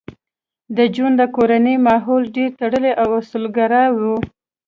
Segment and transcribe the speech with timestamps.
[0.77, 3.99] د جون د کورنۍ ماحول ډېر تړلی او اصولګرا و